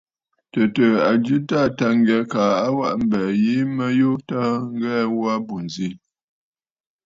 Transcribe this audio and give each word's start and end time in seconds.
Tɨ̀tɨ̀ɨ̀ 0.51 1.01
a 1.09 1.11
jɨ 1.23 1.35
a 1.39 1.43
Taà 1.49 1.67
Tâŋgyɛ 1.77 2.17
kaa 2.31 2.53
a 2.65 2.67
waʼa 2.77 2.97
mbɛ̀ɛ̀ 3.03 3.29
yìi 3.43 3.61
mə 3.75 3.85
yu 3.99 4.09
təə 4.27 4.49
ghu 5.11 5.21
aa 5.31 5.39
bù 5.45 5.55
ǹzi. 5.65 5.87